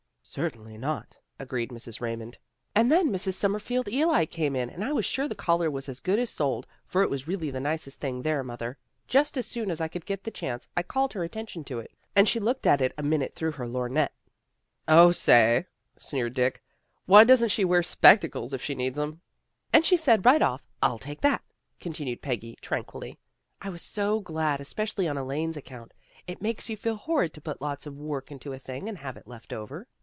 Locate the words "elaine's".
25.17-25.57